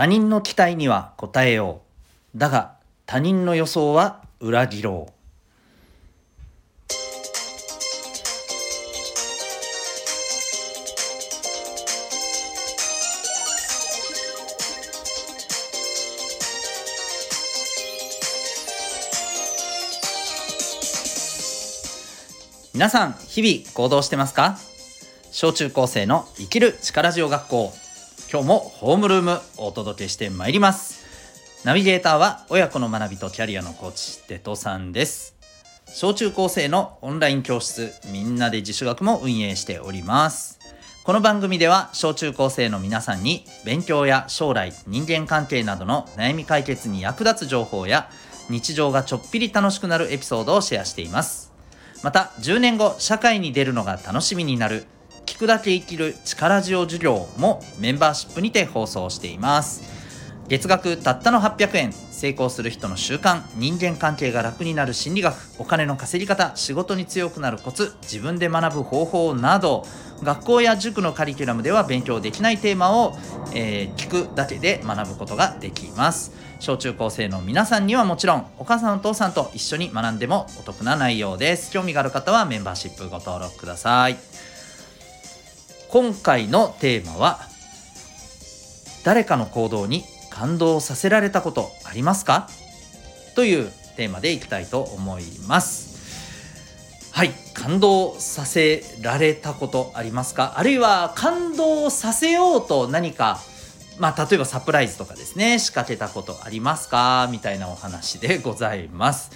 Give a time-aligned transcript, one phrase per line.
[0.00, 1.82] 他人の期待には応えよ
[2.34, 2.38] う。
[2.38, 5.12] だが他人の予想は裏切ろう。
[22.72, 24.56] 皆さん日々行動してますか？
[25.30, 27.74] 小中高生の生きる力ジオ学校
[28.32, 31.04] 今日もホームルームお届けしてまいります。
[31.64, 35.34] ナビゲーターは親子の学びとキャリアのコーチデトさんです。
[35.92, 40.60] 小中高生のオンライン教室みんなで自主学も運営しております。
[41.02, 48.08] この番組では小中高生の皆さんに勉強や将来人間関係などの悩み解決に役立つ情報や
[48.48, 51.52] 日常がちょっぴり楽しくなるエピソードをシェアしています。
[52.04, 54.86] また10年後社会に出るのが楽しみになる
[55.40, 59.82] くだけ生きる力ジオ授業もメンバーシップにて放送しています。
[60.48, 61.92] 月額たったの800円。
[61.92, 69.86] 成功する人の習慣人間関係が楽になる心理学お金の稼ぎ方仕事に強くなるコツ自分で学ぶ方法など
[70.22, 73.16] 学校や塾のカリキュラムでは勉強できないテーマを、
[73.54, 76.32] えー、聞くだけで学ぶことができます。
[76.58, 81.72] 小中高生の皆さんにはもちろんお母さんお父さんと一緒に学んでもお得な内容です。
[81.72, 84.49] 興味がある方はメンバーシップご登録ください。
[85.90, 87.40] 今回のテーマは
[89.04, 92.48] 誰かの行動に感動させられたことありますか？
[93.34, 97.10] というテーマでいきたいと思います。
[97.12, 100.54] はい感動させられたことありますか？
[100.58, 103.40] あるいは感動させようと何か
[103.98, 107.28] まあ例えばサプライズとかですね仕掛けたことありますか？
[107.32, 109.32] みたいなお話でございます。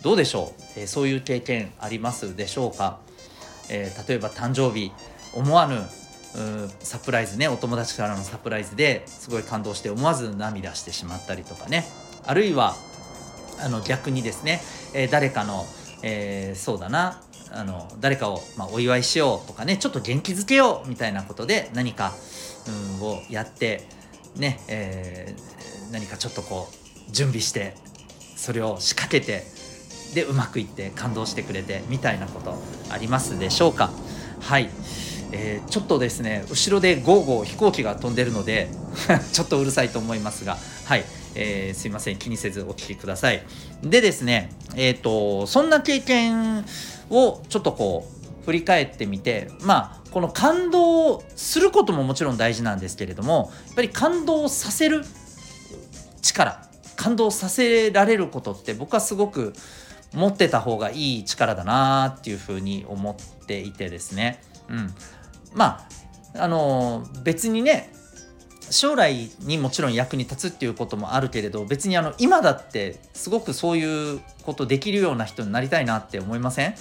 [0.00, 3.00] どうでしょう、えー、そういう経験ありますでしょうか、
[3.68, 4.92] えー、例えば誕生日
[5.34, 5.80] 思わぬ
[6.80, 11.84] サプライズねお友達からのサプライズですごい感動して思わず涙してしまったりとかね
[12.24, 12.76] あるいは
[13.60, 14.60] あの逆にですね、
[14.94, 15.66] えー、誰かの、
[16.02, 17.22] えー、そうだな
[17.52, 22.12] あの誰かを、まあ、お祝いしようとかねちょっと元気づけようみたいなことで何か、
[22.98, 23.88] うん、をやって
[24.36, 27.74] ね、えー、何かちょっとこう準備して
[28.36, 29.42] それを仕掛けて
[30.14, 32.54] でうまくいって感動してくれてみたいなこと
[32.90, 33.90] ありますでしょうか？
[34.40, 34.70] はい。
[35.32, 38.68] えー、ちょっとですね後ろでゴーゴー飛行機が飛んでるので
[39.32, 41.04] ちょっとうるさいと思いますがはい、
[41.34, 43.42] えー、すいません気にせずお聞きください。
[43.82, 46.64] でですねえっ、ー、とそんな経験
[47.10, 48.08] をちょっとこ
[48.42, 55.04] う振り返ってみてまあこの感動することももちろん大事なんですけれどもやっぱり感動させる
[56.22, 59.54] 力感動させられることって僕はすごく
[60.12, 64.94] 持ってた方がいい力だなっていうふうに思っていてですね、うん、
[65.52, 65.86] ま
[66.34, 67.92] ああの別にね
[68.70, 76.74] 将来にもちろん役に立つっていうこともあるけれど別にあの今だってすごくそういうことできるような人になりたいなって思いません？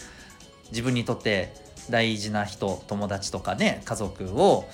[0.69, 1.51] 自分にとって
[1.89, 4.69] 大事な人友達とかね家族を、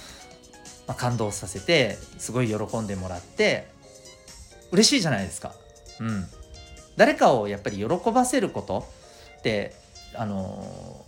[0.87, 3.69] ま、感動させてすごい喜んでもらって
[4.73, 5.53] 嬉しいじゃないですか。
[6.01, 6.25] うん、
[6.97, 8.85] 誰かをやっぱり喜ばせること
[9.39, 9.73] って
[10.15, 11.04] あの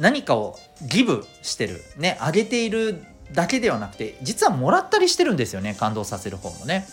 [0.00, 6.86] 何かをギブしてるねあげているだけではなくて実はもらったりしてるんですよね感動させる方もね。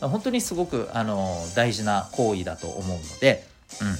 [0.00, 3.44] うん、本当にすごくあの大事な行為だと思うので、
[3.82, 3.96] うん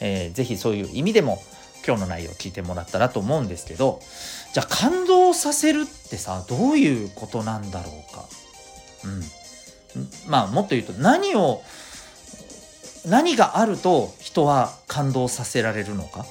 [0.00, 1.42] えー、ぜひそういう意味でも
[1.86, 4.00] 今日の内容を聞いてもらったらと思うんですけど
[4.52, 8.24] じゃあ感動させるってさどういうことなんだろうか。
[9.04, 9.08] う
[10.28, 11.62] ん、まあもっと言うと何を
[13.06, 16.26] 何があると人は感動させられるのか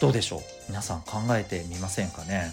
[0.00, 0.40] どうでしょう？
[0.68, 2.52] 皆さん考えてみませんかね？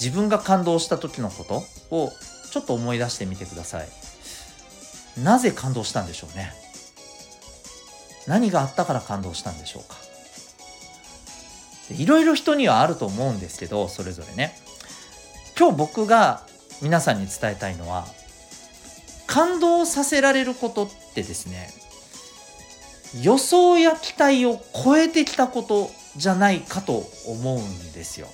[0.00, 1.62] 自分が感動した時のこと
[1.94, 2.10] を
[2.50, 3.88] ちょっと思い出してみてください。
[5.22, 6.52] なぜ感動したんでしょうね？
[8.26, 9.96] 何があったから感動したんでしょうか？
[11.94, 14.54] いろいろ人にはあると思うんですけどそれぞれね。
[15.58, 16.46] 今日僕が
[16.80, 18.06] 皆さんに伝えたいのは
[19.26, 21.68] 感動させられることってですね
[23.22, 28.28] 予想や期待を超えてきたことじゃないかと思うんですよ。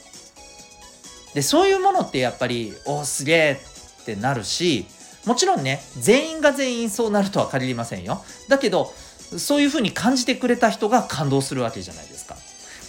[1.34, 3.60] でそういうものってやっぱりおすげえ
[4.02, 4.86] ってなるし
[5.26, 8.24] もちろんね全員が全員そうなるとは限りませんよ。
[8.48, 8.92] だけど
[9.36, 12.36] そういうふうに感じてくれた人が感動するわけじゃないですか。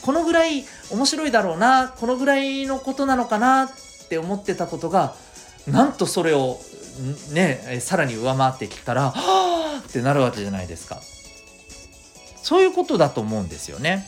[0.01, 3.69] このぐらい面白いだろうなこのぐらいのことなのかなっ
[4.07, 5.15] て思ってたことが
[5.67, 6.59] なんとそれを
[7.33, 11.01] ねさらに上回ってきたらはあってなるわけじゃないですか。
[12.47, 14.07] そういうことだと思うんですよね。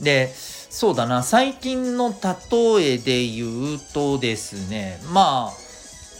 [0.00, 0.32] で
[0.70, 5.52] そうだな最近の例えで言うとですねまあ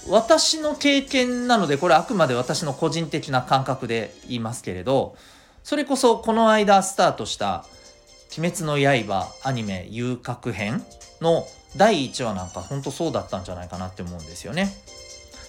[0.09, 5.15] 私の経験なのでこれあくまで私の個人的な感覚で言いますけれど
[5.63, 7.65] それこそこの間スタートした
[8.37, 10.85] 「鬼滅の刃」アニメ遊郭編
[11.21, 11.47] の
[11.77, 14.77] 第1話なんかほんとそうだったんじゃないかなって思うんですよね。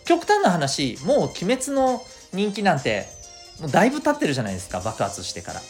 [0.06, 3.18] 極端な話もう「鬼滅」の人気なんて
[3.62, 5.62] もうだいぶ経ってるじゃないですか爆発してから。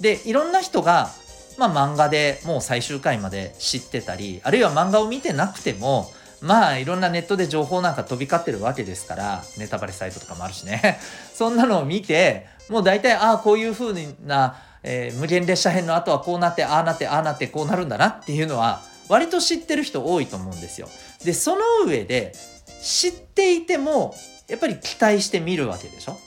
[0.00, 1.10] でいろんな人が
[1.58, 6.10] まあ漫画でもう最終回まで知ってたりあるいは漫画を見てなくても
[6.40, 10.98] まあいろんなネットで情報なんか飛び交ってるわけですからネタバレサイトとかもあるしね
[11.32, 13.94] そんなのを見てもう大体ああこういう風
[14.24, 20.88] な、えー、無限列車編の後はこうなってああなってああなってこうなるんだなっていうのは割と知ってる人多いと思うんですよ。
[21.24, 22.34] でその上で
[22.82, 24.14] 知っていても
[24.48, 26.18] やっぱり期待して見るわけでしょ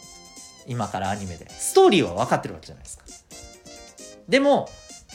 [0.68, 3.04] 今からアニメでストーリーは分かってるわけじゃないですか。
[4.28, 4.70] でも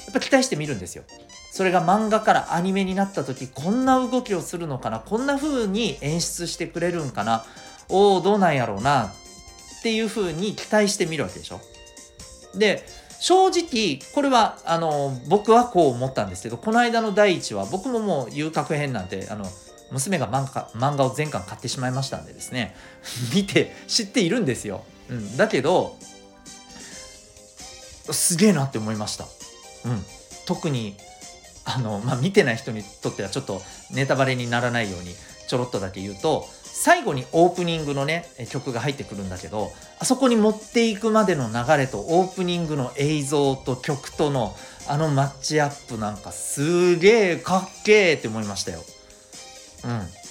[0.06, 1.04] やっぱ期待して見るんですよ。
[1.52, 7.44] それが漫画からアニメになった時こんな動きをするのかなこんな風に演出してくれるんかな
[7.90, 11.60] おおどうなんやろうなっていう風に期待してみるわけでしょ。
[12.54, 12.86] で
[13.20, 19.44] 正直これはあの僕はこう思ったんですけどこの間の第一話僕ももう遊郭編なんてあの
[19.92, 22.74] 娘が漫画漫画を全巻買ってしまいましたんでですね
[23.34, 24.84] 見て知っているんですよ。
[25.12, 25.96] うん、だけど
[28.10, 29.24] すげえなって思いました。
[29.24, 30.04] うん、
[30.46, 30.96] 特に
[31.64, 33.60] あの、まあ、見てない人にとってはちょっと
[33.92, 35.14] ネタバレにならないように
[35.46, 39.70] ちょろっとだけ言うと最後にオープニングのね曲が入ってくるんだけど
[40.00, 44.56] あそこに持っていくまでの流れとオープニングの映像と曲との
[44.88, 48.80] あのマッチアップなんかすげえかっけーって思いましたよ。
[49.84, 50.21] うん。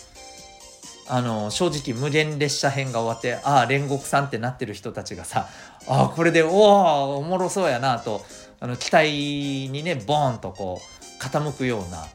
[1.14, 5.50] あの正直無限列車編が終わってああ煉獄さんってなってる人たちがさ
[5.86, 8.22] ああこれでおおおもろそうやなと
[8.62, 12.06] あの期待にねボーンとこう傾くような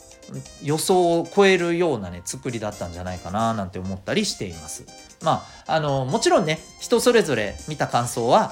[0.63, 4.87] 予想を超えるようなね作りだったんじゃないかななんて思ったりしています。
[5.23, 8.51] まああのもちろんね人それぞれ見た感想は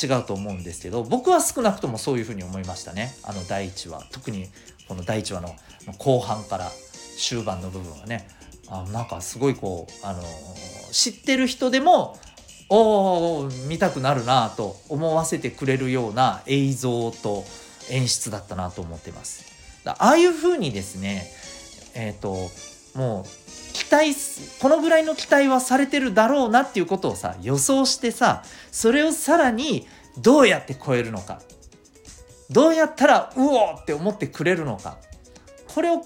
[0.00, 3.16] 違うと思うんですけど僕は少なくともそういうふうに思いましたね。
[3.24, 4.46] あの第1話特に
[4.86, 5.56] この第1話の
[5.98, 6.70] 後半から
[7.18, 8.28] 終盤の部分はね。
[8.72, 10.22] あなんかすごいこうあの
[10.90, 12.18] 知ってる人でも
[12.70, 17.44] おお見たくなるなと思わせてくれるような映像と
[17.90, 19.44] 演出だったなと思ってます。
[19.84, 21.30] ああいう風にですね
[21.94, 22.50] えっ、ー、と
[22.98, 24.14] もう期待
[24.60, 29.86] このぐらいの期待はされてるだろうなっていうことをさ予想してさそれをさらに
[30.18, 31.42] どうやって超えるのか
[32.50, 34.96] どうやったらうおって思ってくれるのか
[35.74, 36.04] これを考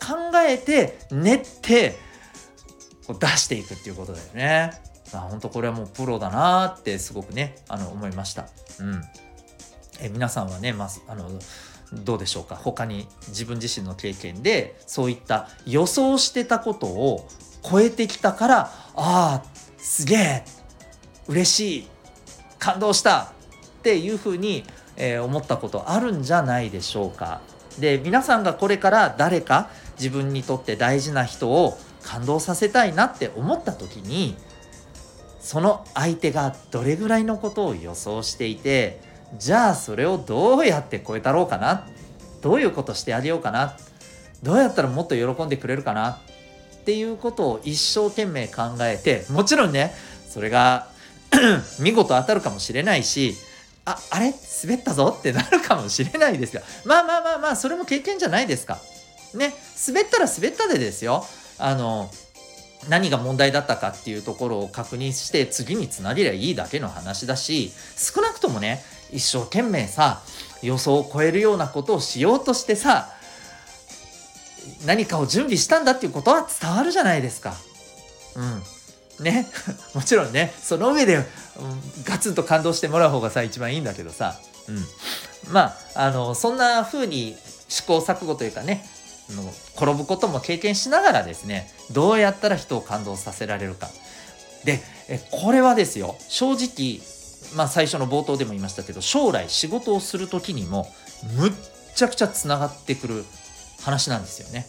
[0.48, 2.05] えて練って
[3.06, 4.72] こう出していくっていうことだよね。
[5.12, 8.48] あ本当これはもうプロだなってすごくねあの思いました。
[8.80, 9.02] うん、
[10.00, 11.30] え皆さんはね、まあ、あの
[11.92, 12.56] どうでしょうか？
[12.56, 17.28] 他に自分自身の経験でそういった予想してたことを
[17.62, 18.58] 超えてきたから
[18.96, 19.42] ああ
[19.78, 20.44] すげえ
[21.28, 21.88] 嬉しい
[22.58, 23.32] 感動した
[23.78, 24.64] っていうふうに、
[24.96, 27.40] えー、思ったことあるんじゃないでしょうか？
[27.78, 34.36] で皆さんがこれから誰か自分にとって大事な人を感動させたいなって思った時に
[35.40, 39.00] その相手がどれぐらいのことを予想していて
[39.38, 41.86] じゃあそれをどうやって超えたろうかな？
[42.42, 43.76] どういうことしてあげようかな？
[44.42, 46.12] どうやったらもっと喜んでくれるかな？
[46.12, 49.92] っていうことを一生懸命考えてもちろんね
[50.28, 50.86] それが
[51.80, 53.34] 見事当たるかもしれないし
[53.84, 54.32] ああれ？
[54.62, 55.14] 滑ったぞ？
[55.18, 58.78] ってなるかもしれないですがまあまあまあまあそれも経験じゃないですか。
[59.34, 59.54] ね
[59.88, 61.24] 滑ったら滑ったでですよ。
[61.58, 62.10] あの
[62.88, 70.22] 何が問題だったかっていうところを確認して次につなげりゃいいだけの話だし少なくともね一生懸命さ
[70.62, 73.08] 予想を超えるようなことをしようとしてさ
[74.84, 77.54] 何かを準備したんだっていうことは伝わるじゃないですか。
[78.34, 79.24] うん。
[79.24, 79.46] ね。
[79.94, 81.24] もちろんね、その上で、うん、
[82.04, 84.38] ガツンと感動してもらう方がさ、一番いいんだけどさ。
[84.68, 84.84] うん。
[85.52, 87.36] まあ、あの、そんな風に
[87.68, 88.88] 試行錯誤というかね、
[89.30, 89.42] の
[89.74, 93.88] 転ぶことも経験しながらですね、どうやったら人を感動させられるか。
[94.64, 94.80] で、
[95.30, 97.00] これはですよ、正直、
[97.56, 100.92] まあ最初の冒頭でも言いましたけど、将来仕事をする時にも、
[101.36, 101.52] むっ
[101.94, 103.24] ちゃくちゃつながってくる
[103.82, 104.66] 話なんですよね。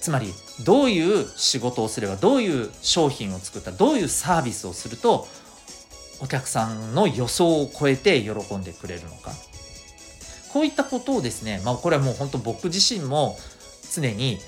[0.00, 0.32] つまり
[0.64, 5.28] どういう仕事をすればどういう商品を作ったどういうサービスをすると
[6.20, 9.32] お客さんの予想を超えて喜んでくれるのか
[10.52, 13.36] こういったことをですねまあこれはもう本当僕自身も
[13.92, 14.38] 常に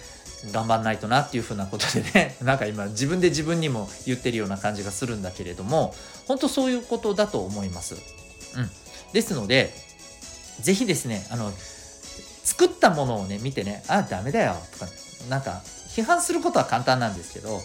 [0.51, 5.95] 頑張んないとなっていうふうなことでね なんか今自分で自分にも言ってるような感じがするんだけれども
[6.27, 7.95] 本当そういうことだと思います。
[7.95, 7.99] う
[8.61, 8.71] ん、
[9.13, 9.73] ですので
[10.61, 11.53] 是非ですねあの
[12.45, 14.91] 作ったものをね見てねあダメだよとか
[15.29, 15.63] なんか
[15.95, 17.61] 批判することは簡単なんですけど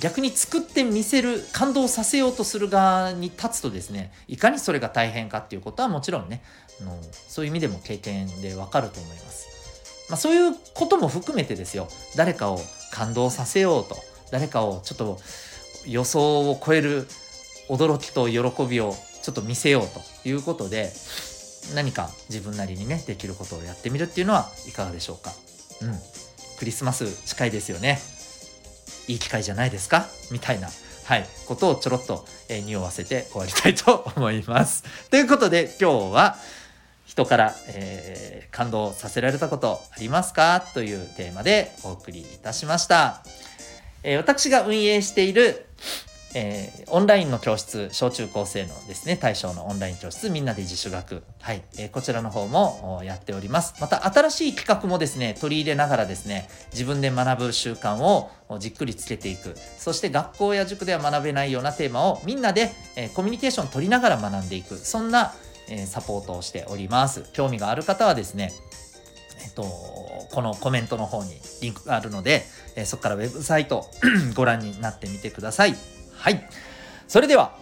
[0.00, 6.42] 逆に作ってみせる感動させようとする側に立つとですねいかにそれが大変かっていうことはもちろんね
[6.80, 6.98] あの
[7.28, 9.46] そういう意味でも経験でわかると思います。
[10.08, 11.88] まあ、そういうことも含めてですよ。
[12.14, 12.60] 誰かを
[12.92, 13.96] 感動させようと
[14.30, 15.18] 誰かをちょっと
[15.86, 17.08] 予想を超える
[17.68, 19.88] 驚きと喜びをちょっと見せよう
[20.22, 20.92] ということで
[21.74, 25.32] 何か自分なりにねできることをやってみるっていうのはいかがでしょうか。
[25.82, 25.98] うん。
[26.58, 27.98] クリスマス近いですよね。
[29.08, 30.06] いい機会じゃないですか？
[30.30, 30.68] みたいな
[31.04, 34.82] はい、ことをちょろっと、えー、匂わせて終わりたいと思います。
[35.10, 36.36] ということで今日は
[37.04, 40.60] 人から、えー、感動させられたことありますか？
[40.74, 43.22] というテーマでお送りいたしました。
[44.02, 45.66] えー、私が運営している、
[46.38, 51.22] えー、オンラインの教室、小中高生のですね、対象のオンライン教室、みんなで自主学。
[51.40, 51.62] はい。
[51.78, 53.74] えー、こちらの方もやっております。
[53.80, 59.54] また、新しい企画もですね、取り入れながらですね、自分で学ぶ習慣をじっくりつけていく。
[59.78, 64.76] そして、学校や塾では学べないようなテーマをみんなで、えコミュニケーション取りながら学んでいく。
[64.76, 65.32] そんな、
[65.70, 67.24] えサポートをしております。
[67.32, 68.52] 興味がある方はですね、
[69.42, 73.88] えっと、このコメントの方にリンクがあるので、えそこからウェブサイト
[74.36, 75.96] ご覧になってみてください。
[76.16, 76.48] はい。
[77.08, 77.56] それでは、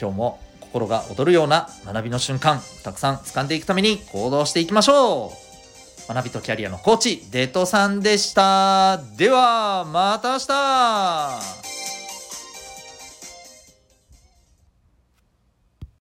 [0.00, 6.12] 今日も心が躍るような学びの瞬間、たくさん掴んでいくために行動していきましょう。
[6.12, 9.00] 学びとキャリアのコーチ、デトさんでした。
[9.16, 11.61] では、また明日